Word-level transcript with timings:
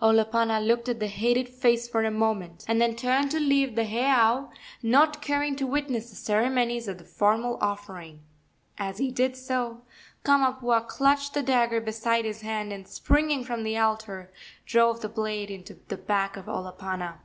Olopana 0.00 0.60
looked 0.64 0.88
at 0.88 1.00
the 1.00 1.08
hated 1.08 1.48
face 1.48 1.88
for 1.88 2.04
a 2.04 2.12
moment, 2.12 2.64
and 2.68 2.80
then 2.80 2.94
turned 2.94 3.28
to 3.32 3.40
leave 3.40 3.74
the 3.74 3.82
heiau, 3.82 4.48
not 4.84 5.20
caring 5.20 5.56
to 5.56 5.66
witness 5.66 6.10
the 6.10 6.14
ceremonies 6.14 6.86
of 6.86 6.98
the 6.98 7.04
formal 7.04 7.58
offering. 7.60 8.20
As 8.78 8.98
he 8.98 9.10
did 9.10 9.34
so 9.36 9.82
Kamapuaa 10.24 10.86
clutched 10.86 11.34
the 11.34 11.42
dagger 11.42 11.80
beside 11.80 12.24
his 12.24 12.42
hand, 12.42 12.72
and, 12.72 12.86
springing 12.86 13.42
from 13.42 13.64
the 13.64 13.78
altar, 13.78 14.32
drove 14.64 15.00
the 15.00 15.08
blade 15.08 15.50
into 15.50 15.76
the 15.88 15.96
back 15.96 16.36
of 16.36 16.46
Olopana. 16.48 17.18